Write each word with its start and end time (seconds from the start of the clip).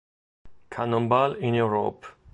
Cannonball 0.71 1.33
in 1.35 1.53
Europe! 1.53 2.07